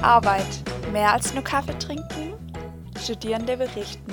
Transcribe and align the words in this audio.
bei 0.00 0.04
Arbeit. 0.04 0.46
Mehr 0.92 1.12
als 1.12 1.34
nur 1.34 1.42
Kaffee 1.42 1.78
trinken? 1.78 2.34
Studierende 2.98 3.56
berichten. 3.56 4.12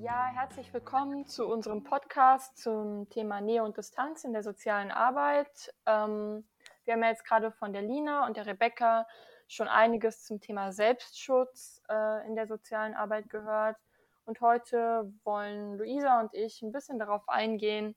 Ja, 0.00 0.26
herzlich 0.34 0.72
willkommen 0.72 1.26
zu 1.26 1.46
unserem 1.46 1.84
Podcast 1.84 2.58
zum 2.58 3.08
Thema 3.10 3.40
Nähe 3.40 3.62
und 3.62 3.76
Distanz 3.76 4.24
in 4.24 4.32
der 4.32 4.42
sozialen 4.42 4.90
Arbeit. 4.90 5.72
Ähm, 5.86 6.44
wir 6.84 6.94
haben 6.94 7.02
ja 7.02 7.10
jetzt 7.10 7.24
gerade 7.24 7.52
von 7.52 7.72
der 7.72 7.82
Lina 7.82 8.26
und 8.26 8.36
der 8.36 8.46
Rebecca 8.46 9.06
schon 9.48 9.68
einiges 9.68 10.24
zum 10.24 10.40
Thema 10.40 10.72
Selbstschutz 10.72 11.82
äh, 11.88 12.26
in 12.26 12.34
der 12.34 12.46
sozialen 12.46 12.94
Arbeit 12.94 13.28
gehört. 13.28 13.76
Und 14.24 14.40
heute 14.40 15.12
wollen 15.24 15.76
Luisa 15.78 16.20
und 16.20 16.34
ich 16.34 16.62
ein 16.62 16.72
bisschen 16.72 16.98
darauf 16.98 17.28
eingehen, 17.28 17.96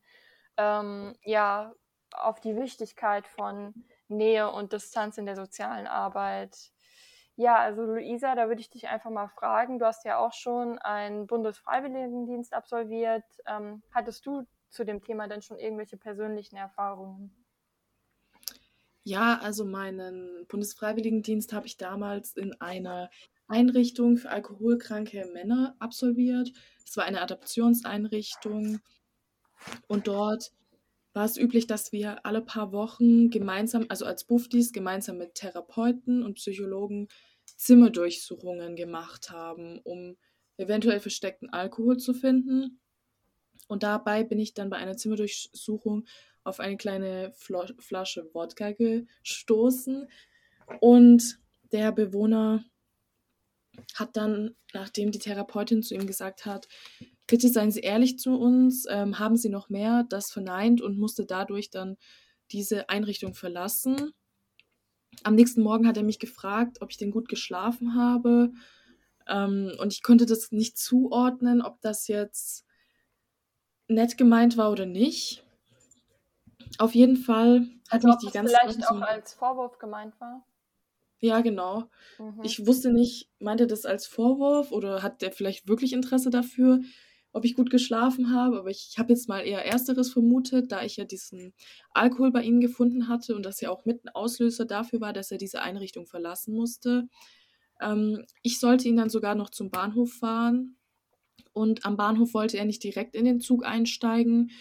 ähm, 0.57 1.15
ja, 1.23 1.73
auf 2.15 2.39
die 2.39 2.55
Wichtigkeit 2.55 3.27
von 3.27 3.73
Nähe 4.17 4.51
und 4.51 4.73
Distanz 4.73 5.17
in 5.17 5.25
der 5.25 5.35
sozialen 5.35 5.87
Arbeit. 5.87 6.71
Ja, 7.35 7.57
also 7.57 7.81
Luisa, 7.83 8.35
da 8.35 8.47
würde 8.47 8.61
ich 8.61 8.69
dich 8.69 8.87
einfach 8.87 9.09
mal 9.09 9.27
fragen. 9.27 9.79
Du 9.79 9.85
hast 9.85 10.05
ja 10.05 10.17
auch 10.19 10.33
schon 10.33 10.77
einen 10.79 11.25
Bundesfreiwilligendienst 11.27 12.53
absolviert. 12.53 13.23
Ähm, 13.47 13.81
hattest 13.91 14.25
du 14.25 14.43
zu 14.69 14.83
dem 14.83 15.01
Thema 15.01 15.27
denn 15.27 15.41
schon 15.41 15.57
irgendwelche 15.57 15.97
persönlichen 15.97 16.57
Erfahrungen? 16.57 17.43
Ja, 19.05 19.39
also 19.39 19.65
meinen 19.65 20.45
Bundesfreiwilligendienst 20.47 21.51
habe 21.53 21.67
ich 21.67 21.77
damals 21.77 22.35
in 22.37 22.53
einer 22.61 23.09
Einrichtung 23.47 24.17
für 24.17 24.29
alkoholkranke 24.29 25.25
Männer 25.33 25.75
absolviert. 25.79 26.51
Es 26.85 26.95
war 26.95 27.03
eine 27.05 27.21
Adoptionseinrichtung 27.21 28.79
und 29.87 30.07
dort 30.07 30.51
war 31.13 31.25
es 31.25 31.37
üblich, 31.37 31.67
dass 31.67 31.91
wir 31.91 32.25
alle 32.25 32.41
paar 32.41 32.71
Wochen 32.71 33.29
gemeinsam, 33.29 33.85
also 33.89 34.05
als 34.05 34.23
Buftis, 34.23 34.73
gemeinsam 34.73 35.17
mit 35.17 35.35
Therapeuten 35.35 36.23
und 36.23 36.35
Psychologen 36.35 37.07
Zimmerdurchsuchungen 37.55 38.75
gemacht 38.75 39.29
haben, 39.29 39.79
um 39.83 40.17
eventuell 40.57 40.99
versteckten 40.99 41.51
Alkohol 41.51 41.97
zu 41.97 42.13
finden. 42.13 42.79
Und 43.67 43.83
dabei 43.83 44.23
bin 44.23 44.39
ich 44.39 44.53
dann 44.53 44.69
bei 44.69 44.77
einer 44.77 44.97
Zimmerdurchsuchung 44.97 46.05
auf 46.43 46.59
eine 46.59 46.77
kleine 46.77 47.31
Flasche 47.33 48.29
Wodka 48.33 48.71
gestoßen. 48.71 50.09
Und 50.79 51.39
der 51.71 51.91
Bewohner 51.91 52.65
hat 53.95 54.15
dann, 54.17 54.55
nachdem 54.73 55.11
die 55.11 55.19
Therapeutin 55.19 55.83
zu 55.83 55.95
ihm 55.95 56.05
gesagt 56.05 56.45
hat, 56.45 56.67
bitte 57.27 57.49
seien 57.49 57.71
Sie 57.71 57.81
ehrlich 57.81 58.19
zu 58.19 58.37
uns, 58.37 58.85
ähm, 58.89 59.19
haben 59.19 59.37
Sie 59.37 59.49
noch 59.49 59.69
mehr, 59.69 60.05
das 60.09 60.31
verneint 60.31 60.81
und 60.81 60.97
musste 60.97 61.25
dadurch 61.25 61.69
dann 61.69 61.97
diese 62.51 62.89
Einrichtung 62.89 63.33
verlassen. 63.33 64.11
Am 65.23 65.35
nächsten 65.35 65.61
Morgen 65.61 65.87
hat 65.87 65.97
er 65.97 66.03
mich 66.03 66.19
gefragt, 66.19 66.81
ob 66.81 66.91
ich 66.91 66.97
denn 66.97 67.11
gut 67.11 67.29
geschlafen 67.29 67.95
habe. 67.95 68.51
Ähm, 69.27 69.71
und 69.79 69.93
ich 69.93 70.03
konnte 70.03 70.25
das 70.25 70.51
nicht 70.51 70.77
zuordnen, 70.77 71.61
ob 71.61 71.79
das 71.81 72.07
jetzt 72.07 72.65
nett 73.87 74.17
gemeint 74.17 74.57
war 74.57 74.71
oder 74.71 74.85
nicht. 74.85 75.43
Auf 76.79 76.95
jeden 76.95 77.17
Fall 77.17 77.67
hat 77.89 78.03
mich 78.03 78.15
die 78.17 78.31
ganze 78.31 78.53
Zeit. 78.53 78.61
Vielleicht 78.61 78.89
auch 78.89 79.01
als 79.01 79.33
Vorwurf 79.33 79.77
gemeint 79.77 80.19
war. 80.19 80.45
Ja, 81.19 81.41
genau. 81.41 81.89
Mhm. 82.17 82.41
Ich 82.43 82.65
wusste 82.65 82.91
nicht, 82.91 83.29
meinte 83.39 83.67
das 83.67 83.85
als 83.85 84.07
Vorwurf 84.07 84.71
oder 84.71 85.03
hat 85.03 85.21
der 85.21 85.31
vielleicht 85.31 85.67
wirklich 85.67 85.93
Interesse 85.93 86.29
dafür? 86.29 86.81
Ob 87.33 87.45
ich 87.45 87.55
gut 87.55 87.71
geschlafen 87.71 88.31
habe, 88.31 88.59
aber 88.59 88.69
ich 88.69 88.95
habe 88.97 89.11
jetzt 89.11 89.27
mal 89.27 89.39
eher 89.41 89.65
Ersteres 89.65 90.13
vermutet, 90.13 90.71
da 90.71 90.83
ich 90.83 90.97
ja 90.97 91.03
diesen 91.03 91.53
Alkohol 91.91 92.31
bei 92.31 92.43
ihm 92.43 92.61
gefunden 92.61 93.07
hatte 93.07 93.35
und 93.35 93.43
das 93.43 93.59
ja 93.59 93.71
auch 93.71 93.85
mit 93.85 94.05
ein 94.05 94.09
Auslöser 94.09 94.65
dafür 94.65 95.01
war, 95.01 95.13
dass 95.13 95.31
er 95.31 95.39
diese 95.39 95.61
Einrichtung 95.61 96.05
verlassen 96.05 96.55
musste. 96.55 97.09
Ähm, 97.81 98.23
ich 98.43 98.59
sollte 98.59 98.87
ihn 98.87 98.97
dann 98.97 99.09
sogar 99.09 99.33
noch 99.33 99.49
zum 99.49 99.71
Bahnhof 99.71 100.13
fahren 100.13 100.77
und 101.53 101.85
am 101.85 101.97
Bahnhof 101.97 102.35
wollte 102.35 102.57
er 102.57 102.65
nicht 102.65 102.83
direkt 102.83 103.15
in 103.15 103.25
den 103.25 103.41
Zug 103.41 103.65
einsteigen, 103.65 104.51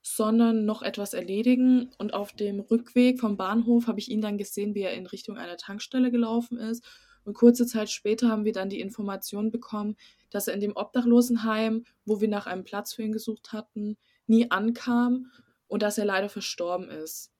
sondern 0.00 0.64
noch 0.66 0.82
etwas 0.82 1.14
erledigen. 1.14 1.90
Und 1.98 2.14
auf 2.14 2.32
dem 2.32 2.60
Rückweg 2.60 3.18
vom 3.18 3.36
Bahnhof 3.36 3.88
habe 3.88 3.98
ich 3.98 4.10
ihn 4.10 4.20
dann 4.20 4.38
gesehen, 4.38 4.74
wie 4.74 4.82
er 4.82 4.94
in 4.94 5.06
Richtung 5.06 5.36
einer 5.36 5.56
Tankstelle 5.56 6.12
gelaufen 6.12 6.58
ist 6.58 6.84
und 7.24 7.34
kurze 7.34 7.66
Zeit 7.66 7.90
später 7.90 8.28
haben 8.28 8.44
wir 8.44 8.52
dann 8.52 8.68
die 8.68 8.80
Information 8.80 9.50
bekommen, 9.50 9.96
dass 10.30 10.48
er 10.48 10.54
in 10.54 10.60
dem 10.60 10.76
Obdachlosenheim, 10.76 11.84
wo 12.04 12.20
wir 12.20 12.28
nach 12.28 12.46
einem 12.46 12.64
Platz 12.64 12.92
für 12.92 13.02
ihn 13.02 13.12
gesucht 13.12 13.52
hatten, 13.52 13.96
nie 14.26 14.50
ankam 14.50 15.30
und 15.66 15.82
dass 15.82 15.98
er 15.98 16.04
leider 16.04 16.28
verstorben 16.28 16.88
ist 16.88 17.32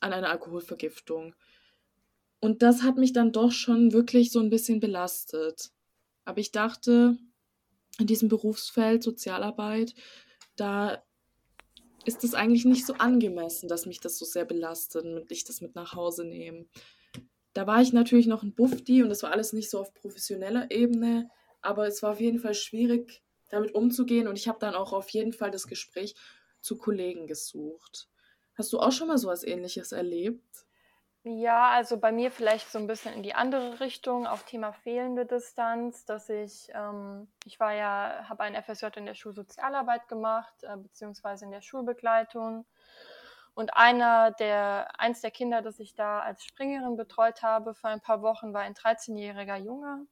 an 0.00 0.12
einer 0.12 0.30
Alkoholvergiftung. 0.30 1.34
Und 2.40 2.62
das 2.62 2.82
hat 2.82 2.96
mich 2.96 3.12
dann 3.12 3.32
doch 3.32 3.52
schon 3.52 3.92
wirklich 3.92 4.32
so 4.32 4.40
ein 4.40 4.50
bisschen 4.50 4.80
belastet. 4.80 5.70
Aber 6.24 6.38
ich 6.38 6.50
dachte, 6.50 7.16
in 7.98 8.06
diesem 8.06 8.28
Berufsfeld 8.28 9.02
Sozialarbeit, 9.02 9.94
da 10.56 11.02
ist 12.04 12.24
es 12.24 12.34
eigentlich 12.34 12.64
nicht 12.64 12.84
so 12.84 12.94
angemessen, 12.94 13.68
dass 13.68 13.86
mich 13.86 14.00
das 14.00 14.18
so 14.18 14.24
sehr 14.24 14.44
belastet 14.44 15.04
und 15.04 15.30
ich 15.30 15.44
das 15.44 15.60
mit 15.60 15.76
nach 15.76 15.94
Hause 15.94 16.24
nehme 16.24 16.66
da 17.54 17.66
war 17.66 17.80
ich 17.80 17.92
natürlich 17.92 18.26
noch 18.26 18.42
ein 18.42 18.54
Bufti 18.54 19.02
und 19.02 19.08
das 19.08 19.22
war 19.22 19.32
alles 19.32 19.52
nicht 19.52 19.70
so 19.70 19.80
auf 19.80 19.94
professioneller 19.94 20.70
Ebene, 20.70 21.30
aber 21.60 21.86
es 21.86 22.02
war 22.02 22.12
auf 22.12 22.20
jeden 22.20 22.38
Fall 22.38 22.54
schwierig, 22.54 23.22
damit 23.50 23.74
umzugehen 23.74 24.26
und 24.26 24.38
ich 24.38 24.48
habe 24.48 24.58
dann 24.58 24.74
auch 24.74 24.92
auf 24.92 25.10
jeden 25.10 25.32
Fall 25.32 25.50
das 25.50 25.66
Gespräch 25.66 26.14
zu 26.60 26.78
Kollegen 26.78 27.26
gesucht. 27.26 28.08
Hast 28.54 28.72
du 28.72 28.80
auch 28.80 28.92
schon 28.92 29.08
mal 29.08 29.18
so 29.18 29.28
etwas 29.28 29.44
Ähnliches 29.44 29.92
erlebt? 29.92 30.66
Ja, 31.24 31.70
also 31.70 31.98
bei 31.98 32.10
mir 32.10 32.32
vielleicht 32.32 32.68
so 32.68 32.78
ein 32.78 32.88
bisschen 32.88 33.14
in 33.14 33.22
die 33.22 33.34
andere 33.34 33.78
Richtung, 33.78 34.26
auf 34.26 34.42
Thema 34.42 34.72
fehlende 34.72 35.24
Distanz, 35.24 36.04
dass 36.04 36.28
ich, 36.28 36.68
ähm, 36.74 37.28
ich 37.44 37.60
war 37.60 37.72
ja, 37.74 38.26
habe 38.28 38.42
ein 38.42 38.60
FSJ 38.60 38.86
in 38.96 39.06
der 39.06 39.14
Schulsozialarbeit 39.14 40.08
gemacht, 40.08 40.52
äh, 40.62 40.76
beziehungsweise 40.76 41.44
in 41.44 41.52
der 41.52 41.60
Schulbegleitung 41.60 42.66
und 43.54 43.74
einer 43.74 44.30
der, 44.32 44.88
eins 44.98 45.20
der 45.20 45.30
Kinder, 45.30 45.62
das 45.62 45.78
ich 45.78 45.94
da 45.94 46.20
als 46.20 46.44
Springerin 46.44 46.96
betreut 46.96 47.42
habe 47.42 47.74
für 47.74 47.88
ein 47.88 48.00
paar 48.00 48.22
Wochen, 48.22 48.54
war 48.54 48.62
ein 48.62 48.74
13-jähriger 48.74 49.56
Junge, 49.56 50.06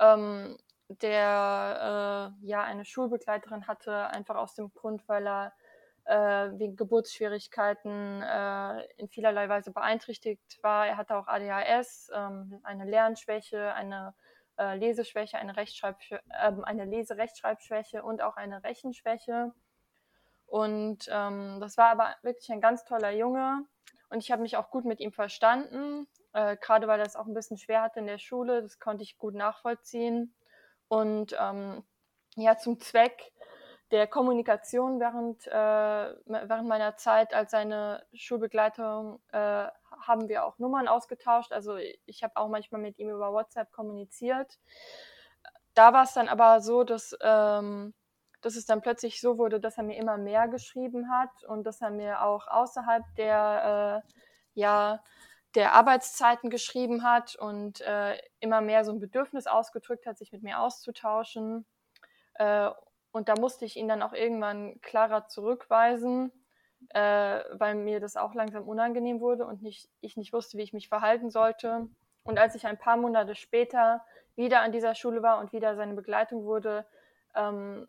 ähm, 0.00 0.56
der 0.88 2.34
äh, 2.42 2.46
ja 2.46 2.62
eine 2.62 2.84
Schulbegleiterin 2.84 3.66
hatte, 3.66 4.08
einfach 4.08 4.36
aus 4.36 4.54
dem 4.54 4.72
Grund, 4.72 5.08
weil 5.08 5.26
er 5.26 5.52
äh, 6.04 6.58
wegen 6.58 6.76
Geburtsschwierigkeiten 6.76 8.22
äh, 8.22 8.84
in 8.96 9.08
vielerlei 9.08 9.48
Weise 9.48 9.70
beeinträchtigt 9.72 10.58
war. 10.62 10.86
Er 10.86 10.96
hatte 10.96 11.16
auch 11.16 11.26
ADHS, 11.26 12.10
ähm, 12.14 12.60
eine 12.62 12.84
Lernschwäche, 12.86 13.74
eine 13.74 14.14
äh, 14.58 14.76
Leseschwäche, 14.76 15.38
eine, 15.38 15.56
Rechtschreibschwäche, 15.56 16.22
ähm, 16.42 16.64
eine 16.64 16.86
Leserechtschreibschwäche 16.86 18.02
und 18.02 18.22
auch 18.22 18.36
eine 18.36 18.62
Rechenschwäche. 18.64 19.52
Und 20.48 21.08
ähm, 21.12 21.58
das 21.60 21.76
war 21.76 21.90
aber 21.90 22.16
wirklich 22.22 22.50
ein 22.50 22.60
ganz 22.60 22.84
toller 22.84 23.10
Junge. 23.10 23.64
Und 24.10 24.18
ich 24.24 24.32
habe 24.32 24.42
mich 24.42 24.56
auch 24.56 24.70
gut 24.70 24.86
mit 24.86 25.00
ihm 25.00 25.12
verstanden, 25.12 26.08
äh, 26.32 26.56
gerade 26.56 26.88
weil 26.88 27.00
er 27.00 27.06
es 27.06 27.16
auch 27.16 27.26
ein 27.26 27.34
bisschen 27.34 27.58
schwer 27.58 27.82
hatte 27.82 28.00
in 28.00 28.06
der 28.06 28.18
Schule. 28.18 28.62
Das 28.62 28.78
konnte 28.78 29.02
ich 29.02 29.18
gut 29.18 29.34
nachvollziehen. 29.34 30.34
Und 30.88 31.36
ähm, 31.38 31.84
ja, 32.36 32.56
zum 32.56 32.80
Zweck 32.80 33.32
der 33.90 34.06
Kommunikation 34.06 35.00
während, 35.00 35.46
äh, 35.46 35.50
während 35.50 36.68
meiner 36.68 36.96
Zeit 36.96 37.34
als 37.34 37.50
seine 37.50 38.04
Schulbegleitung 38.14 39.20
äh, 39.32 39.66
haben 40.06 40.28
wir 40.28 40.44
auch 40.44 40.58
Nummern 40.58 40.88
ausgetauscht. 40.88 41.52
Also 41.52 41.76
ich 41.76 42.22
habe 42.22 42.36
auch 42.36 42.48
manchmal 42.48 42.80
mit 42.80 42.98
ihm 42.98 43.10
über 43.10 43.32
WhatsApp 43.32 43.70
kommuniziert. 43.72 44.58
Da 45.74 45.92
war 45.92 46.04
es 46.04 46.12
dann 46.12 46.28
aber 46.28 46.60
so, 46.60 46.84
dass 46.84 47.16
ähm, 47.20 47.94
dass 48.40 48.56
es 48.56 48.66
dann 48.66 48.80
plötzlich 48.80 49.20
so 49.20 49.38
wurde, 49.38 49.60
dass 49.60 49.78
er 49.78 49.84
mir 49.84 49.96
immer 49.96 50.16
mehr 50.16 50.48
geschrieben 50.48 51.10
hat 51.10 51.44
und 51.44 51.64
dass 51.64 51.80
er 51.80 51.90
mir 51.90 52.22
auch 52.22 52.46
außerhalb 52.46 53.04
der, 53.16 54.04
äh, 54.04 54.12
ja, 54.54 55.02
der 55.54 55.72
Arbeitszeiten 55.72 56.50
geschrieben 56.50 57.02
hat 57.02 57.36
und 57.36 57.80
äh, 57.80 58.16
immer 58.40 58.60
mehr 58.60 58.84
so 58.84 58.92
ein 58.92 59.00
Bedürfnis 59.00 59.46
ausgedrückt 59.46 60.06
hat, 60.06 60.18
sich 60.18 60.30
mit 60.32 60.42
mir 60.42 60.60
auszutauschen. 60.60 61.66
Äh, 62.34 62.70
und 63.10 63.28
da 63.28 63.34
musste 63.38 63.64
ich 63.64 63.76
ihn 63.76 63.88
dann 63.88 64.02
auch 64.02 64.12
irgendwann 64.12 64.80
klarer 64.82 65.26
zurückweisen, 65.26 66.30
äh, 66.90 67.40
weil 67.52 67.74
mir 67.74 67.98
das 67.98 68.16
auch 68.16 68.34
langsam 68.34 68.68
unangenehm 68.68 69.20
wurde 69.20 69.46
und 69.46 69.62
nicht, 69.62 69.88
ich 70.00 70.16
nicht 70.16 70.32
wusste, 70.32 70.58
wie 70.58 70.62
ich 70.62 70.72
mich 70.72 70.88
verhalten 70.88 71.30
sollte. 71.30 71.88
Und 72.22 72.38
als 72.38 72.54
ich 72.54 72.66
ein 72.66 72.78
paar 72.78 72.96
Monate 72.96 73.34
später 73.34 74.04
wieder 74.36 74.60
an 74.60 74.70
dieser 74.70 74.94
Schule 74.94 75.22
war 75.22 75.38
und 75.40 75.52
wieder 75.52 75.74
seine 75.74 75.94
Begleitung 75.94 76.44
wurde, 76.44 76.86
ähm, 77.34 77.88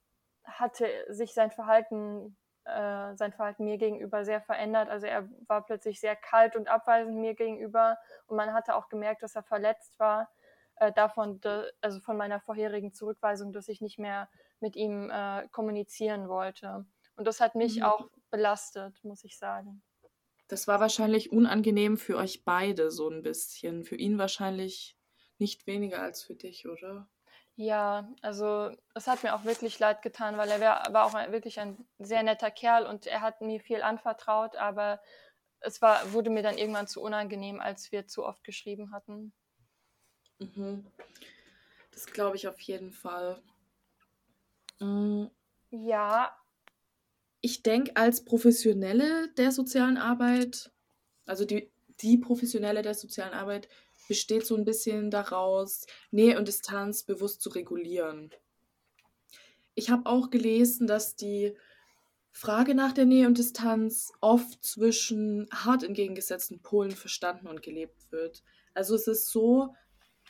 hatte 0.52 0.88
sich 1.10 1.34
sein 1.34 1.52
Verhalten, 1.52 2.38
äh, 2.66 3.16
sein 3.16 3.34
Verhalten 3.34 3.66
mir 3.66 3.78
gegenüber 3.78 4.26
sehr 4.26 4.42
verändert. 4.42 4.90
Also 4.90 5.08
er 5.08 5.30
war 5.48 5.66
plötzlich 5.66 6.00
sehr 6.00 6.16
kalt 6.16 6.56
und 6.56 6.68
abweisend 6.68 7.18
mir 7.18 7.36
gegenüber 7.36 7.98
und 8.28 8.38
man 8.38 8.54
hatte 8.54 8.76
auch 8.76 8.90
gemerkt, 8.90 9.24
dass 9.24 9.36
er 9.36 9.44
verletzt 9.44 9.98
war 10.00 10.30
äh, 10.76 10.92
davon, 10.92 11.40
also 11.82 12.00
von 12.00 12.18
meiner 12.18 12.40
vorherigen 12.40 12.94
Zurückweisung, 12.94 13.54
dass 13.54 13.68
ich 13.68 13.82
nicht 13.82 14.00
mehr 14.00 14.30
mit 14.60 14.76
ihm 14.76 15.10
äh, 15.10 15.48
kommunizieren 15.50 16.30
wollte. 16.30 16.86
Und 17.16 17.28
das 17.28 17.40
hat 17.40 17.56
mich 17.56 17.78
mhm. 17.78 17.84
auch 17.84 18.10
belastet, 18.30 19.04
muss 19.04 19.24
ich 19.24 19.38
sagen. 19.38 19.82
Das 20.48 20.68
war 20.68 20.80
wahrscheinlich 20.80 21.32
unangenehm 21.32 21.98
für 21.98 22.18
euch 22.18 22.44
beide 22.44 22.92
so 22.92 23.10
ein 23.10 23.22
bisschen. 23.22 23.84
Für 23.84 23.96
ihn 23.96 24.18
wahrscheinlich 24.18 24.98
nicht 25.38 25.68
weniger 25.68 26.02
als 26.02 26.24
für 26.24 26.34
dich, 26.34 26.68
oder? 26.68 27.08
Ja, 27.62 28.10
also 28.22 28.72
es 28.94 29.08
hat 29.08 29.22
mir 29.22 29.36
auch 29.36 29.44
wirklich 29.44 29.80
leid 29.80 30.02
getan, 30.02 30.38
weil 30.38 30.50
er 30.50 30.62
wär, 30.62 30.82
war 30.92 31.04
auch 31.04 31.14
ein, 31.14 31.34
wirklich 31.34 31.60
ein 31.60 31.86
sehr 31.98 32.24
netter 32.24 32.52
Kerl 32.52 32.86
und 32.86 33.06
er 33.06 33.20
hat 33.20 33.42
mir 33.42 33.60
viel 33.60 33.82
anvertraut, 33.82 34.56
aber 34.56 35.02
es 35.60 35.82
war, 35.82 36.14
wurde 36.14 36.30
mir 36.30 36.42
dann 36.42 36.58
irgendwann 36.58 36.88
zu 36.88 37.02
unangenehm, 37.02 37.60
als 37.60 37.92
wir 37.92 38.08
zu 38.08 38.26
oft 38.26 38.46
geschrieben 38.46 38.94
hatten. 38.94 39.34
Mhm. 40.40 40.88
Das 41.92 42.06
glaube 42.06 42.38
ich 42.38 42.48
auf 42.48 42.62
jeden 42.62 42.94
Fall. 42.94 43.42
Mhm. 44.80 45.30
Ja. 45.70 46.34
Ich 47.42 47.62
denke, 47.62 47.94
als 47.98 48.24
Professionelle 48.24 49.34
der 49.34 49.52
sozialen 49.52 49.98
Arbeit, 49.98 50.72
also 51.26 51.44
die, 51.44 51.70
die 52.00 52.18
Professionelle 52.20 52.84
der 52.84 52.94
sozialen 52.94 53.34
Arbeit, 53.34 53.68
besteht 54.10 54.46
so 54.46 54.56
ein 54.58 54.66
bisschen 54.66 55.12
daraus, 55.12 55.86
Nähe 56.12 56.38
und 56.38 56.48
Distanz 56.48 57.04
bewusst 57.04 57.42
zu 57.42 57.50
regulieren. 57.50 58.32
Ich 59.76 59.92
habe 59.92 60.10
auch 60.10 60.32
gelesen, 60.32 60.88
dass 60.88 61.16
die 61.16 61.56
Frage 62.32 62.74
nach 62.74 62.92
der 62.92 63.06
Nähe 63.06 63.28
und 63.28 63.38
Distanz 63.38 64.12
oft 64.20 64.64
zwischen 64.66 65.48
hart 65.54 65.84
entgegengesetzten 65.84 66.60
Polen 66.62 66.92
verstanden 66.92 67.48
und 67.48 67.62
gelebt 67.62 68.12
wird. 68.12 68.44
Also 68.74 68.96
es 68.96 69.08
ist 69.08 69.30
so, 69.30 69.76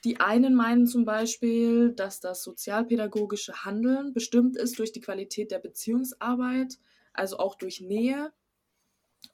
die 0.04 0.20
einen 0.20 0.56
meinen 0.56 0.86
zum 0.86 1.06
Beispiel, 1.06 1.94
dass 1.94 2.20
das 2.20 2.44
sozialpädagogische 2.44 3.64
Handeln 3.64 4.14
bestimmt 4.14 4.58
ist 4.58 4.78
durch 4.78 4.92
die 4.92 5.02
Qualität 5.02 5.52
der 5.52 5.60
Beziehungsarbeit, 5.60 6.80
also 7.14 7.38
auch 7.38 7.56
durch 7.56 7.80
Nähe 7.80 8.34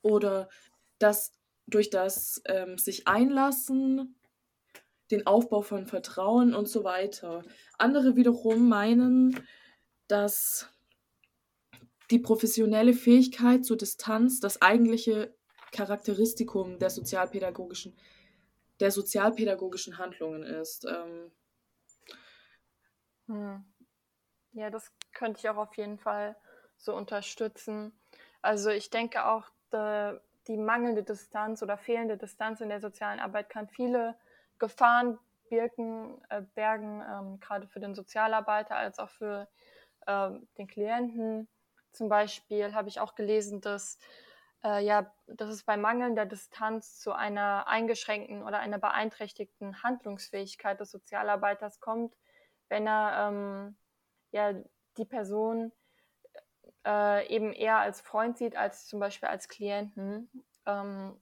oder 0.04 0.50
dass 1.00 1.32
durch 1.68 1.90
das 1.90 2.42
ähm, 2.46 2.78
sich 2.78 3.08
einlassen 3.08 4.16
den 5.12 5.28
Aufbau 5.28 5.62
von 5.62 5.86
Vertrauen 5.86 6.54
und 6.54 6.68
so 6.68 6.84
weiter. 6.84 7.44
Andere 7.78 8.16
wiederum 8.16 8.68
meinen, 8.68 9.40
dass 10.08 10.70
die 12.12 12.20
professionelle 12.20 12.94
Fähigkeit 12.94 13.66
zur 13.66 13.78
Distanz 13.78 14.40
das 14.40 14.62
eigentliche 14.62 15.36
Charakteristikum 15.72 16.80
der 16.80 16.90
sozialpädagogischen, 16.90 17.98
der 18.80 18.92
sozialpädagogischen 18.92 19.98
Handlungen 19.98 20.44
ist. 20.44 20.86
Ähm 20.86 21.32
hm. 23.28 23.66
Ja, 24.54 24.70
das 24.70 24.92
könnte 25.14 25.40
ich 25.40 25.50
auch 25.50 25.58
auf 25.58 25.76
jeden 25.76 25.98
Fall 25.98 26.36
so 26.78 26.96
unterstützen. 26.96 27.92
Also 28.42 28.70
ich 28.70 28.90
denke 28.90 29.26
auch, 29.26 29.50
die, 29.74 30.20
die 30.48 30.58
mangelnde 30.58 31.04
Distanz 31.04 31.62
oder 31.64 31.78
fehlende 31.78 32.18
Distanz 32.18 32.62
in 32.62 32.70
der 32.70 32.80
sozialen 32.80 33.20
Arbeit 33.20 33.50
kann 33.50 33.68
viele 33.68 34.16
Gefahren 34.60 35.20
birken, 35.50 36.22
äh, 36.30 36.42
bergen, 36.54 37.02
ähm, 37.02 37.40
gerade 37.40 37.68
für 37.68 37.80
den 37.80 37.96
Sozialarbeiter 37.96 38.76
als 38.76 39.00
auch 39.00 39.10
für 39.10 39.48
ähm, 40.08 40.48
den 40.58 40.68
Klienten. 40.68 41.48
Zum 41.92 42.10
Beispiel 42.10 42.74
habe 42.74 42.90
ich 42.90 43.00
auch 43.00 43.16
gelesen, 43.16 43.62
dass, 43.62 43.98
äh, 44.64 44.84
ja, 44.84 45.12
dass 45.28 45.50
es 45.50 45.64
bei 45.64 45.78
mangelnder 45.78 46.26
Distanz 46.26 47.00
zu 47.00 47.14
einer 47.14 47.68
eingeschränkten 47.68 48.44
oder 48.44 48.60
einer 48.60 48.80
beeinträchtigten 48.80 49.84
Handlungsfähigkeit 49.84 50.80
des 50.80 50.92
Sozialarbeiters 50.92 51.80
kommt, 51.80 52.16
wenn 52.70 52.88
er 52.88 53.30
ähm, 53.30 53.78
ja, 54.32 54.54
die 54.98 55.06
Person 55.06 55.72
äh, 56.86 57.28
eben 57.28 57.54
eher 57.54 57.78
als 57.78 58.02
Freund 58.02 58.38
sieht 58.38 58.56
als 58.56 58.88
zum 58.88 59.00
Beispiel 59.00 59.30
als 59.30 59.48
Klienten. 59.48 60.30
Ähm, 60.66 61.20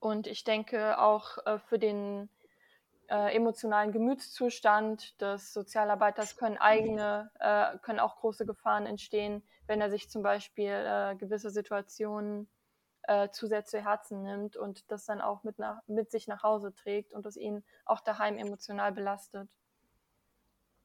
und 0.00 0.26
ich 0.26 0.44
denke 0.44 0.98
auch 0.98 1.38
äh, 1.46 1.58
für 1.58 1.78
den 1.78 2.28
äh, 3.08 3.34
emotionalen 3.34 3.92
Gemütszustand 3.92 5.20
des 5.20 5.52
Sozialarbeiters 5.52 6.36
können 6.36 6.58
eigene, 6.58 7.30
äh, 7.38 7.78
können 7.78 8.00
auch 8.00 8.16
große 8.16 8.46
Gefahren 8.46 8.86
entstehen, 8.86 9.42
wenn 9.66 9.80
er 9.80 9.90
sich 9.90 10.08
zum 10.08 10.22
Beispiel 10.22 10.72
äh, 10.72 11.14
gewisse 11.16 11.50
Situationen 11.50 12.48
äh, 13.02 13.28
zu 13.30 13.46
sehr 13.46 13.64
zu 13.64 13.80
Herzen 13.80 14.22
nimmt 14.22 14.56
und 14.56 14.90
das 14.90 15.04
dann 15.04 15.20
auch 15.20 15.44
mit, 15.44 15.58
nach, 15.58 15.80
mit 15.86 16.10
sich 16.10 16.26
nach 16.26 16.42
Hause 16.42 16.74
trägt 16.74 17.12
und 17.12 17.26
das 17.26 17.36
ihn 17.36 17.64
auch 17.84 18.00
daheim 18.00 18.38
emotional 18.38 18.92
belastet. 18.92 19.48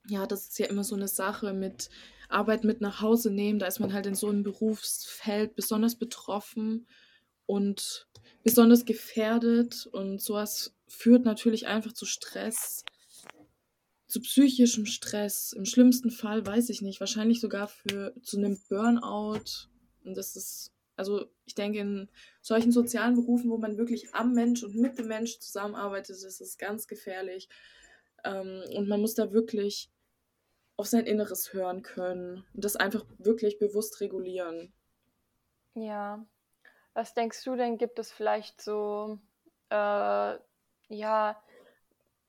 Ja, 0.08 0.26
das 0.26 0.48
ist 0.48 0.60
ja 0.60 0.68
immer 0.68 0.84
so 0.84 0.96
eine 0.96 1.08
Sache 1.08 1.54
mit 1.54 1.90
Arbeit 2.30 2.64
mit 2.64 2.82
nach 2.82 3.02
Hause 3.02 3.32
nehmen. 3.32 3.60
Da 3.60 3.68
ist 3.68 3.80
man 3.80 3.94
halt 3.94 4.06
in 4.06 4.16
so 4.16 4.28
einem 4.28 4.44
Berufsfeld 4.44 5.56
besonders 5.56 5.96
betroffen 5.98 6.88
und 7.50 8.08
besonders 8.44 8.86
gefährdet 8.86 9.88
und 9.88 10.22
sowas 10.22 10.76
führt 10.88 11.26
natürlich 11.26 11.66
einfach 11.66 11.94
zu 11.94 12.06
Stress, 12.06 12.86
zu 14.06 14.22
psychischem 14.22 14.86
Stress. 14.86 15.54
Im 15.54 15.66
schlimmsten 15.66 16.12
Fall 16.12 16.46
weiß 16.46 16.70
ich 16.70 16.84
nicht, 16.84 17.00
wahrscheinlich 17.00 17.42
sogar 17.42 17.68
für 17.68 18.14
zu 18.22 18.38
einem 18.38 18.60
Burnout. 18.70 19.68
Und 20.04 20.16
das 20.16 20.36
ist, 20.36 20.72
also 20.96 21.26
ich 21.46 21.56
denke, 21.56 21.80
in 21.80 22.08
solchen 22.44 22.72
sozialen 22.72 23.16
Berufen, 23.16 23.50
wo 23.50 23.58
man 23.58 23.80
wirklich 23.80 24.14
am 24.14 24.36
Mensch 24.36 24.62
und 24.62 24.76
mit 24.76 25.00
dem 25.00 25.08
Mensch 25.08 25.40
zusammenarbeitet, 25.40 26.18
ist 26.18 26.42
es 26.42 26.60
ganz 26.60 26.86
gefährlich. 26.86 27.50
Ähm, 28.24 28.62
und 28.76 28.88
man 28.88 29.02
muss 29.02 29.16
da 29.16 29.34
wirklich 29.34 29.90
auf 30.78 30.86
sein 30.86 31.08
Inneres 31.08 31.52
hören 31.52 31.82
können 31.82 32.46
und 32.54 32.64
das 32.64 32.76
einfach 32.76 33.08
wirklich 33.18 33.58
bewusst 33.58 34.02
regulieren. 34.02 34.72
Ja. 35.74 36.28
Was 37.00 37.14
denkst 37.14 37.46
du 37.46 37.56
denn, 37.56 37.78
gibt 37.78 37.98
es 37.98 38.12
vielleicht 38.12 38.62
so 38.62 39.20
äh, 39.70 40.36
ja, 40.90 41.42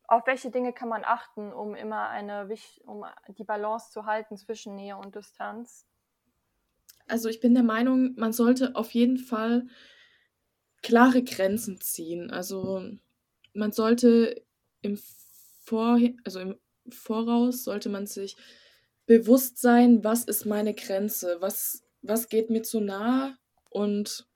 auf 0.06 0.24
welche 0.28 0.52
Dinge 0.52 0.72
kann 0.72 0.88
man 0.88 1.02
achten, 1.04 1.52
um 1.52 1.74
immer 1.74 2.08
eine, 2.08 2.48
um 2.86 3.04
die 3.36 3.42
Balance 3.42 3.90
zu 3.90 4.06
halten 4.06 4.36
zwischen 4.36 4.76
Nähe 4.76 4.96
und 4.96 5.16
Distanz? 5.16 5.88
Also 7.08 7.28
ich 7.28 7.40
bin 7.40 7.54
der 7.54 7.64
Meinung, 7.64 8.14
man 8.14 8.32
sollte 8.32 8.76
auf 8.76 8.92
jeden 8.92 9.18
Fall 9.18 9.66
klare 10.84 11.24
Grenzen 11.24 11.80
ziehen. 11.80 12.30
Also 12.30 12.80
man 13.52 13.72
sollte 13.72 14.40
im, 14.82 14.96
Vor 15.64 15.98
also 16.22 16.38
im 16.38 16.60
Voraus 16.88 17.64
sollte 17.64 17.88
man 17.88 18.06
sich 18.06 18.36
bewusst 19.06 19.60
sein, 19.60 20.04
was 20.04 20.22
ist 20.26 20.44
meine 20.44 20.74
Grenze, 20.74 21.38
was, 21.40 21.82
was 22.02 22.28
geht 22.28 22.50
mir 22.50 22.62
zu 22.62 22.78
nah 22.78 23.36
und 23.70 24.29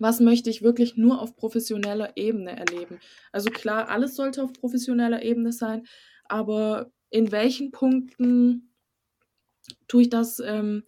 was 0.00 0.20
möchte 0.20 0.50
ich 0.50 0.62
wirklich 0.62 0.96
nur 0.96 1.20
auf 1.20 1.36
professioneller 1.36 2.16
Ebene 2.16 2.56
erleben. 2.56 3.00
Also 3.32 3.50
klar, 3.50 3.88
alles 3.88 4.16
sollte 4.16 4.42
auf 4.42 4.52
professioneller 4.52 5.22
Ebene 5.22 5.52
sein, 5.52 5.86
aber 6.26 6.90
in 7.10 7.32
welchen 7.32 7.70
Punkten 7.70 8.74
tue 9.88 10.02
ich 10.02 10.10
das, 10.10 10.40
ähm, 10.40 10.84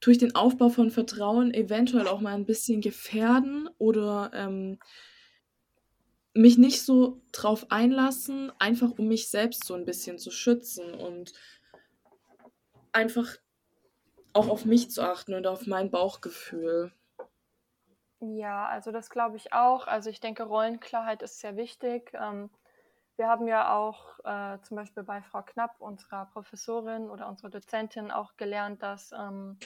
tue 0.00 0.12
ich 0.12 0.18
den 0.18 0.34
Aufbau 0.34 0.68
von 0.68 0.90
Vertrauen 0.90 1.52
eventuell 1.54 2.08
auch 2.08 2.20
mal 2.20 2.34
ein 2.34 2.46
bisschen 2.46 2.80
gefährden 2.80 3.68
oder 3.78 4.30
ähm, 4.34 4.78
mich 6.34 6.58
nicht 6.58 6.82
so 6.82 7.20
drauf 7.32 7.70
einlassen, 7.70 8.52
einfach 8.58 8.98
um 8.98 9.08
mich 9.08 9.28
selbst 9.28 9.64
so 9.64 9.74
ein 9.74 9.84
bisschen 9.84 10.18
zu 10.18 10.30
schützen 10.30 10.94
und 10.94 11.32
einfach 12.92 13.36
auch 14.32 14.48
auf 14.48 14.64
mich 14.64 14.90
zu 14.90 15.02
achten 15.02 15.34
und 15.34 15.46
auf 15.46 15.66
mein 15.66 15.90
Bauchgefühl. 15.90 16.92
Ja, 18.24 18.66
also 18.66 18.92
das 18.92 19.10
glaube 19.10 19.36
ich 19.36 19.52
auch. 19.52 19.88
Also 19.88 20.08
ich 20.08 20.20
denke, 20.20 20.44
Rollenklarheit 20.44 21.22
ist 21.22 21.40
sehr 21.40 21.56
wichtig. 21.56 22.12
Ähm, 22.14 22.50
wir 23.16 23.26
haben 23.26 23.48
ja 23.48 23.74
auch 23.74 24.20
äh, 24.24 24.60
zum 24.62 24.76
Beispiel 24.76 25.02
bei 25.02 25.22
Frau 25.22 25.42
Knapp, 25.42 25.80
unserer 25.80 26.26
Professorin 26.26 27.10
oder 27.10 27.28
unserer 27.28 27.50
Dozentin, 27.50 28.12
auch 28.12 28.36
gelernt, 28.36 28.80
dass, 28.80 29.10
ähm, 29.10 29.58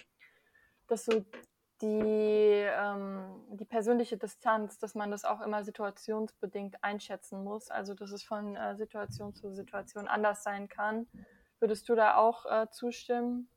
dass 0.87 1.05
so 1.05 1.23
die, 1.83 2.65
ähm, 2.65 3.45
die 3.51 3.67
persönliche 3.67 4.17
Distanz, 4.17 4.79
dass 4.79 4.95
man 4.95 5.11
das 5.11 5.27
auch 5.27 5.43
immer 5.43 5.63
situationsbedingt 5.63 6.83
einschätzen 6.83 7.45
muss. 7.45 7.71
Also 7.71 7.93
dass 7.93 8.11
es 8.11 8.25
von 8.25 8.57
äh, 8.57 8.75
Situation 8.77 9.35
zu 9.35 9.53
Situation 9.53 10.09
anders 10.09 10.43
sein 10.43 10.71
kann. 10.71 11.07
Würdest 11.61 11.91
du 11.91 11.95
da 11.95 12.17
auch 12.17 12.47
äh, 12.47 12.71
zustimmen? 12.71 13.51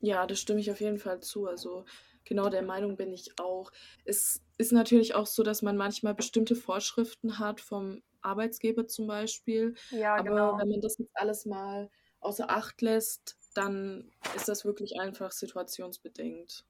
Ja, 0.00 0.26
das 0.26 0.40
stimme 0.40 0.60
ich 0.60 0.70
auf 0.70 0.80
jeden 0.80 0.98
Fall 0.98 1.20
zu. 1.20 1.46
Also 1.46 1.84
genau 2.24 2.48
der 2.48 2.62
Meinung 2.62 2.96
bin 2.96 3.12
ich 3.12 3.38
auch. 3.38 3.70
Es 4.04 4.42
ist 4.58 4.72
natürlich 4.72 5.14
auch 5.14 5.26
so, 5.26 5.42
dass 5.42 5.62
man 5.62 5.76
manchmal 5.76 6.14
bestimmte 6.14 6.56
Vorschriften 6.56 7.38
hat 7.38 7.60
vom 7.60 8.02
Arbeitsgeber 8.22 8.86
zum 8.86 9.06
Beispiel. 9.06 9.74
Ja, 9.90 10.16
Aber 10.16 10.28
genau. 10.30 10.58
wenn 10.58 10.68
man 10.68 10.80
das 10.80 10.98
jetzt 10.98 11.16
alles 11.16 11.46
mal 11.46 11.90
außer 12.20 12.50
Acht 12.50 12.80
lässt, 12.82 13.36
dann 13.54 14.10
ist 14.34 14.48
das 14.48 14.64
wirklich 14.64 14.98
einfach 15.00 15.30
situationsbedingt. 15.30 16.64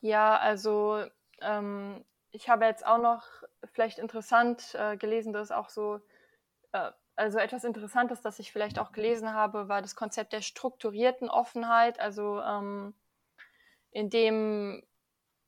Ja, 0.00 0.36
also 0.36 1.04
ähm, 1.40 2.04
ich 2.32 2.48
habe 2.48 2.64
jetzt 2.64 2.84
auch 2.84 2.98
noch 2.98 3.24
vielleicht 3.72 3.98
interessant 3.98 4.74
äh, 4.74 4.96
gelesen, 4.96 5.32
dass 5.32 5.52
auch 5.52 5.68
so, 5.68 6.00
äh, 6.72 6.90
also 7.16 7.38
etwas 7.38 7.64
Interessantes, 7.64 8.20
das 8.20 8.38
ich 8.38 8.52
vielleicht 8.52 8.78
auch 8.78 8.92
gelesen 8.92 9.32
habe, 9.34 9.68
war 9.68 9.82
das 9.82 9.96
Konzept 9.96 10.32
der 10.32 10.42
strukturierten 10.42 11.30
Offenheit. 11.30 12.00
Also 12.00 12.40
ähm, 12.40 12.94
in 13.92 14.10
dem 14.10 14.82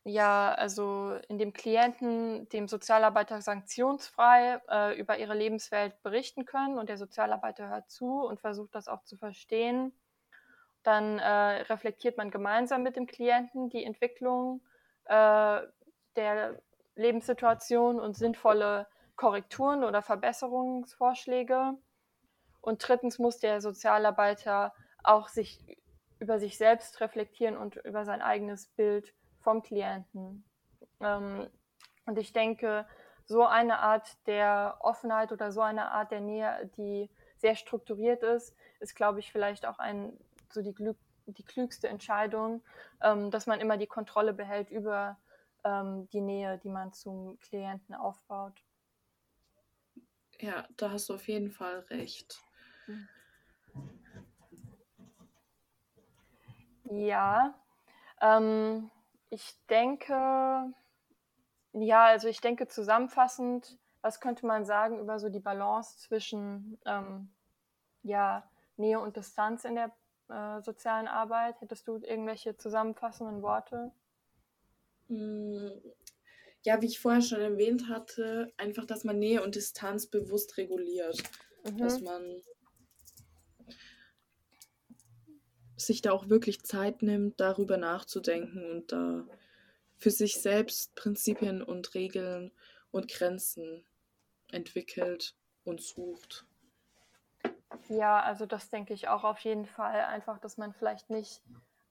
ja, 0.07 0.53
also 0.53 1.19
in 1.29 1.39
dem 1.39 1.55
Klienten, 1.55 2.47
dem 2.51 2.69
Sozialarbeiter 2.69 3.41
sanktionsfrei 3.41 4.61
äh, 4.69 4.99
über 4.99 5.19
ihre 5.19 5.35
Lebenswelt 5.35 6.03
berichten 6.03 6.45
können 6.45 6.79
und 6.79 6.91
der 6.91 6.99
Sozialarbeiter 6.99 7.69
hört 7.69 7.91
zu 7.91 8.21
und 8.27 8.39
versucht 8.39 8.75
das 8.75 8.87
auch 8.87 9.03
zu 9.05 9.17
verstehen. 9.17 9.95
Dann 10.83 11.19
äh, 11.19 11.63
reflektiert 11.63 12.19
man 12.19 12.31
gemeinsam 12.31 12.83
mit 12.83 12.97
dem 12.97 13.07
Klienten 13.07 13.71
die 13.71 13.83
Entwicklung 13.83 14.61
äh, 15.07 15.61
der 16.17 16.61
Lebenssituation 16.97 17.99
und 17.99 18.15
sinnvolle 18.15 18.87
Korrekturen 19.17 19.85
oder 19.85 20.03
Verbesserungsvorschläge. 20.03 21.79
Und 22.61 22.87
drittens 22.87 23.19
muss 23.19 23.39
der 23.39 23.63
Sozialarbeiter 23.63 24.75
auch 25.03 25.29
sich 25.29 25.61
über 26.25 26.39
sich 26.39 26.57
selbst 26.57 27.03
reflektieren 27.03 27.57
und 27.59 27.77
über 27.77 28.07
sein 28.07 28.23
eigenes 28.23 28.67
Bild 28.67 29.13
vom 29.41 29.63
Klienten. 29.63 30.43
Ähm, 31.01 31.51
und 32.07 32.19
ich 32.19 32.33
denke, 32.33 32.87
so 33.27 33.45
eine 33.45 33.81
Art 33.81 34.09
der 34.27 34.79
Offenheit 34.81 35.33
oder 35.33 35.53
so 35.53 35.61
eine 35.61 35.91
Art 35.91 36.11
der 36.11 36.21
Nähe, 36.21 36.71
die 36.79 37.11
sehr 37.37 37.57
strukturiert 37.57 38.23
ist, 38.23 38.57
ist, 38.81 38.95
glaube 38.95 39.21
ich, 39.21 39.33
vielleicht 39.33 39.67
auch 39.67 39.79
ein, 39.79 40.19
so 40.51 40.63
die, 40.63 40.75
die 41.27 41.45
klügste 41.45 41.89
Entscheidung, 41.89 42.63
ähm, 43.03 43.31
dass 43.31 43.47
man 43.47 43.61
immer 43.61 43.77
die 43.77 43.87
Kontrolle 43.87 44.33
behält 44.33 44.71
über 44.71 45.19
ähm, 45.63 46.09
die 46.09 46.23
Nähe, 46.23 46.57
die 46.57 46.71
man 46.71 46.95
zum 46.95 47.39
Klienten 47.41 47.95
aufbaut. 47.95 48.65
Ja, 50.41 50.67
da 50.79 50.91
hast 50.91 51.11
du 51.11 51.15
auf 51.15 51.29
jeden 51.29 51.51
Fall 51.51 51.81
recht. 51.91 52.43
Ja, 56.99 57.55
ähm, 58.21 58.91
ich 59.31 59.55
denke, 59.69 60.73
ja, 61.73 62.05
also 62.05 62.29
ich 62.29 62.41
denke 62.41 62.69
zusammenfassend, 62.69 63.79
was 64.01 64.21
könnte 64.21 64.47
man 64.47 64.65
sagen 64.65 64.99
über 64.99 65.19
so 65.19 65.29
die 65.29 65.41
Balance 65.41 65.99
zwischen 65.99 66.79
ähm, 66.85 67.31
ja, 68.03 68.49
Nähe 68.77 69.01
und 69.01 69.17
Distanz 69.17 69.65
in 69.65 69.75
der 69.77 69.91
äh, 70.29 70.61
sozialen 70.61 71.09
Arbeit? 71.09 71.61
Hättest 71.61 71.89
du 71.89 71.97
irgendwelche 71.97 72.57
zusammenfassenden 72.57 73.43
Worte? 73.43 73.93
Mm, 75.09 75.69
ja, 76.63 76.81
wie 76.81 76.87
ich 76.87 77.01
vorher 77.01 77.23
schon 77.23 77.41
erwähnt 77.41 77.89
hatte, 77.89 78.53
einfach, 78.57 78.85
dass 78.85 79.05
man 79.05 79.19
Nähe 79.19 79.43
und 79.43 79.55
Distanz 79.55 80.07
bewusst 80.07 80.57
reguliert. 80.57 81.23
Mhm. 81.65 81.79
Dass 81.79 82.01
man 82.01 82.43
sich 85.77 86.03
da 86.03 86.13
auch 86.13 86.29
wirklich 86.29 86.63
Zeit 86.63 87.03
nimmt, 87.03 87.41
darüber 87.41 87.77
nachzudenken 87.77 88.71
und 88.71 88.93
da 88.93 89.27
für 89.97 90.11
sich 90.11 90.41
selbst 90.41 90.95
Prinzipien 90.95 91.63
und 91.63 91.95
Regeln 91.95 92.53
und 92.91 93.09
Grenzen 93.09 93.85
entwickelt 94.51 95.35
und 95.65 95.81
sucht. 95.83 96.47
Ja, 97.89 98.21
also 98.21 98.47
das 98.47 98.71
denke 98.71 98.95
ich 98.95 99.09
auch 99.09 99.25
auf 99.25 99.41
jeden 99.41 99.67
Fall. 99.67 100.01
Einfach, 100.01 100.39
dass 100.39 100.57
man 100.57 100.73
vielleicht 100.73 101.11
nicht 101.11 101.43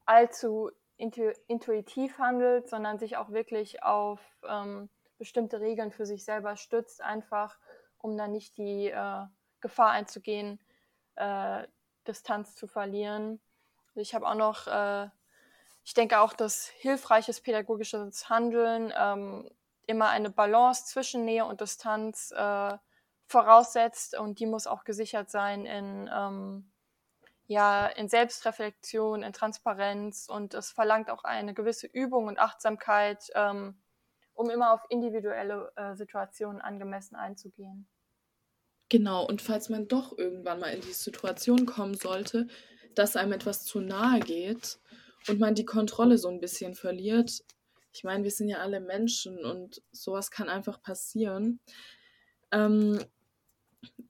allzu 0.05 0.71
intu 0.97 1.31
intuitiv 1.47 2.17
handelt, 2.19 2.69
sondern 2.69 2.99
sich 2.99 3.17
auch 3.17 3.31
wirklich 3.31 3.83
auf 3.83 4.19
ähm, 4.47 4.89
bestimmte 5.17 5.59
Regeln 5.59 5.91
für 5.91 6.05
sich 6.05 6.23
selber 6.23 6.55
stützt, 6.55 7.01
einfach 7.01 7.57
um 7.97 8.17
dann 8.17 8.31
nicht 8.31 8.57
die 8.57 8.87
äh, 8.89 9.25
Gefahr 9.61 9.91
einzugehen, 9.91 10.59
äh, 11.15 11.67
Distanz 12.07 12.55
zu 12.55 12.67
verlieren. 12.67 13.39
Ich 13.95 14.15
habe 14.15 14.27
auch 14.27 14.35
noch, 14.35 14.67
äh, 14.67 15.09
ich 15.83 15.93
denke 15.93 16.19
auch, 16.19 16.33
dass 16.33 16.67
hilfreiches 16.67 17.41
pädagogisches 17.41 18.29
Handeln 18.29 18.93
ähm, 18.97 19.49
immer 19.85 20.09
eine 20.09 20.29
Balance 20.29 20.85
zwischen 20.85 21.25
Nähe 21.25 21.45
und 21.45 21.61
Distanz 21.61 22.31
äh, 22.31 22.77
voraussetzt 23.27 24.17
und 24.17 24.39
die 24.39 24.45
muss 24.45 24.67
auch 24.67 24.83
gesichert 24.83 25.29
sein 25.29 25.65
in, 25.65 26.09
ähm, 26.13 26.71
ja, 27.47 27.87
in 27.87 28.07
Selbstreflexion, 28.07 29.23
in 29.23 29.33
Transparenz 29.33 30.27
und 30.29 30.53
es 30.53 30.71
verlangt 30.71 31.09
auch 31.09 31.23
eine 31.23 31.53
gewisse 31.53 31.87
Übung 31.87 32.27
und 32.27 32.39
Achtsamkeit, 32.39 33.29
ähm, 33.35 33.75
um 34.33 34.49
immer 34.49 34.73
auf 34.73 34.81
individuelle 34.89 35.71
äh, 35.75 35.95
Situationen 35.95 36.61
angemessen 36.61 37.15
einzugehen. 37.15 37.87
Genau, 38.89 39.25
und 39.25 39.41
falls 39.41 39.69
man 39.69 39.87
doch 39.87 40.17
irgendwann 40.17 40.59
mal 40.59 40.73
in 40.73 40.81
die 40.81 40.93
Situation 40.93 41.65
kommen 41.65 41.95
sollte, 41.95 42.47
dass 42.95 43.15
einem 43.15 43.33
etwas 43.33 43.65
zu 43.65 43.79
nahe 43.79 44.19
geht 44.19 44.79
und 45.27 45.39
man 45.39 45.55
die 45.55 45.65
Kontrolle 45.65 46.17
so 46.17 46.27
ein 46.29 46.39
bisschen 46.39 46.75
verliert. 46.75 47.43
Ich 47.93 48.03
meine, 48.03 48.23
wir 48.23 48.31
sind 48.31 48.49
ja 48.49 48.57
alle 48.57 48.79
Menschen 48.79 49.43
und 49.43 49.81
sowas 49.91 50.31
kann 50.31 50.49
einfach 50.49 50.81
passieren. 50.81 51.59
Ähm, 52.51 52.99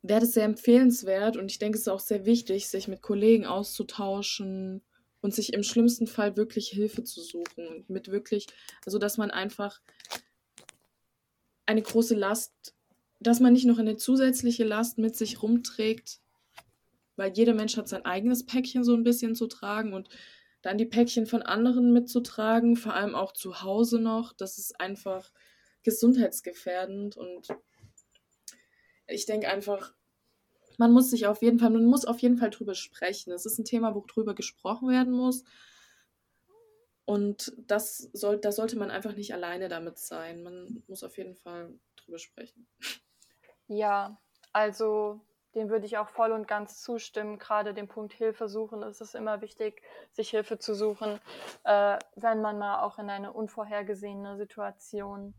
wäre 0.01 0.23
es 0.23 0.33
sehr 0.33 0.45
empfehlenswert 0.45 1.37
und 1.37 1.49
ich 1.51 1.59
denke, 1.59 1.77
es 1.77 1.83
ist 1.83 1.89
auch 1.89 1.99
sehr 1.99 2.25
wichtig, 2.25 2.67
sich 2.67 2.87
mit 2.87 3.01
Kollegen 3.01 3.45
auszutauschen 3.45 4.81
und 5.21 5.33
sich 5.33 5.53
im 5.53 5.63
schlimmsten 5.63 6.07
Fall 6.07 6.35
wirklich 6.35 6.69
Hilfe 6.69 7.03
zu 7.03 7.21
suchen. 7.21 7.85
Mit 7.87 8.09
wirklich, 8.09 8.47
also 8.85 8.99
dass 8.99 9.17
man 9.17 9.31
einfach 9.31 9.81
eine 11.65 11.81
große 11.81 12.15
Last, 12.15 12.75
dass 13.19 13.39
man 13.39 13.53
nicht 13.53 13.65
noch 13.65 13.79
eine 13.79 13.95
zusätzliche 13.95 14.65
Last 14.65 14.97
mit 14.97 15.15
sich 15.15 15.41
rumträgt, 15.41 16.19
weil 17.15 17.31
jeder 17.33 17.53
Mensch 17.53 17.77
hat 17.77 17.87
sein 17.87 18.05
eigenes 18.05 18.45
Päckchen 18.45 18.83
so 18.83 18.93
ein 18.93 19.03
bisschen 19.03 19.35
zu 19.35 19.47
tragen 19.47 19.93
und 19.93 20.09
dann 20.61 20.77
die 20.77 20.85
Päckchen 20.85 21.25
von 21.25 21.41
anderen 21.41 21.91
mitzutragen, 21.91 22.75
vor 22.75 22.93
allem 22.93 23.15
auch 23.15 23.33
zu 23.33 23.61
Hause 23.61 23.99
noch, 23.99 24.33
das 24.33 24.57
ist 24.57 24.79
einfach 24.79 25.31
gesundheitsgefährdend 25.83 27.17
und 27.17 27.47
ich 29.07 29.25
denke 29.25 29.49
einfach, 29.49 29.93
man 30.77 30.91
muss 30.91 31.09
sich 31.09 31.27
auf 31.27 31.41
jeden 31.41 31.59
Fall, 31.59 31.69
man 31.69 31.85
muss 31.85 32.05
auf 32.05 32.19
jeden 32.19 32.37
Fall 32.37 32.49
drüber 32.49 32.73
sprechen. 32.73 33.31
Es 33.31 33.45
ist 33.45 33.59
ein 33.59 33.65
Thema, 33.65 33.93
wo 33.93 34.03
drüber 34.07 34.33
gesprochen 34.33 34.89
werden 34.89 35.13
muss. 35.13 35.43
Und 37.05 37.53
das 37.57 38.09
soll, 38.13 38.37
da 38.37 38.51
sollte 38.51 38.77
man 38.77 38.89
einfach 38.89 39.15
nicht 39.15 39.33
alleine 39.33 39.67
damit 39.67 39.99
sein. 39.99 40.41
Man 40.41 40.83
muss 40.87 41.03
auf 41.03 41.17
jeden 41.17 41.35
Fall 41.35 41.77
drüber 41.97 42.17
sprechen. 42.17 42.65
Ja, 43.67 44.19
also 44.51 45.21
dem 45.55 45.69
würde 45.69 45.85
ich 45.85 45.97
auch 45.97 46.09
voll 46.09 46.31
und 46.31 46.47
ganz 46.47 46.81
zustimmen. 46.81 47.39
Gerade 47.39 47.73
dem 47.73 47.87
Punkt 47.87 48.13
Hilfe 48.13 48.47
suchen 48.47 48.81
ist 48.81 49.01
es 49.01 49.13
immer 49.13 49.41
wichtig, 49.41 49.81
sich 50.11 50.29
Hilfe 50.29 50.57
zu 50.57 50.73
suchen, 50.73 51.19
äh, 51.63 51.99
wenn 52.15 52.41
man 52.41 52.57
mal 52.57 52.81
auch 52.83 52.99
in 52.99 53.09
eine 53.09 53.33
unvorhergesehene 53.33 54.37
Situation 54.37 55.33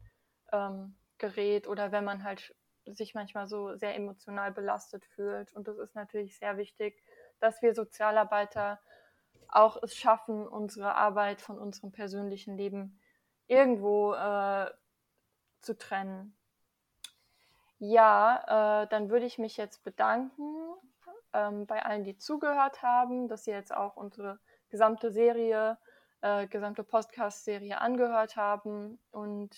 ähm, 0.52 0.96
gerät 1.18 1.66
oder 1.66 1.92
wenn 1.92 2.04
man 2.04 2.24
halt 2.24 2.54
sich 2.86 3.14
manchmal 3.14 3.46
so 3.46 3.76
sehr 3.76 3.94
emotional 3.94 4.52
belastet 4.52 5.04
fühlt. 5.04 5.52
Und 5.52 5.66
es 5.68 5.78
ist 5.78 5.94
natürlich 5.94 6.38
sehr 6.38 6.56
wichtig, 6.56 7.02
dass 7.40 7.62
wir 7.62 7.74
Sozialarbeiter 7.74 8.80
auch 9.48 9.82
es 9.82 9.96
schaffen, 9.96 10.46
unsere 10.46 10.94
Arbeit 10.94 11.40
von 11.40 11.58
unserem 11.58 11.92
persönlichen 11.92 12.56
Leben 12.56 13.00
irgendwo 13.46 14.14
äh, 14.14 14.70
zu 15.60 15.76
trennen. 15.76 16.36
Ja, 17.78 18.82
äh, 18.84 18.88
dann 18.88 19.10
würde 19.10 19.26
ich 19.26 19.38
mich 19.38 19.56
jetzt 19.56 19.84
bedanken 19.84 20.74
ähm, 21.32 21.66
bei 21.66 21.84
allen, 21.84 22.04
die 22.04 22.16
zugehört 22.16 22.82
haben, 22.82 23.28
dass 23.28 23.44
sie 23.44 23.50
jetzt 23.50 23.74
auch 23.74 23.96
unsere 23.96 24.38
gesamte 24.70 25.10
Serie, 25.10 25.78
äh, 26.22 26.46
gesamte 26.46 26.84
Podcast-Serie 26.84 27.80
angehört 27.80 28.36
haben. 28.36 28.98
Und 29.10 29.54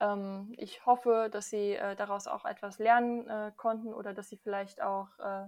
ähm, 0.00 0.52
ich 0.56 0.84
hoffe, 0.84 1.28
dass 1.32 1.50
sie 1.50 1.74
äh, 1.74 1.96
daraus 1.96 2.26
auch 2.26 2.44
etwas 2.44 2.78
lernen 2.78 3.26
äh, 3.28 3.52
konnten 3.56 3.94
oder 3.94 4.12
dass 4.12 4.28
sie 4.28 4.36
vielleicht 4.36 4.82
auch 4.82 5.08
äh, 5.18 5.46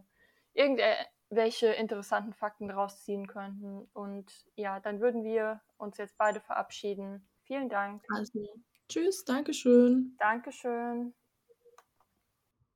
irgendwelche 0.55 1.69
interessanten 1.69 2.33
Fakten 2.33 2.69
daraus 2.69 3.03
ziehen 3.05 3.27
könnten. 3.27 3.89
Und 3.93 4.33
ja, 4.57 4.81
dann 4.81 5.01
würden 5.01 5.25
wir 5.25 5.61
uns 5.77 5.99
jetzt 5.99 6.17
beide 6.19 6.41
verabschieden. 6.41 7.29
Vielen 7.45 7.69
Dank. 7.69 8.05
Also, 8.15 8.49
tschüss, 8.89 9.25
Dankeschön. 9.25 10.17
Dankeschön. 10.19 11.15